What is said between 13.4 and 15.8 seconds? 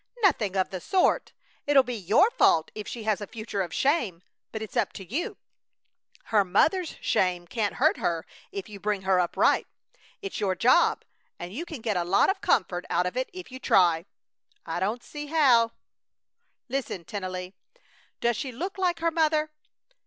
you try!" "I don't see how," dully.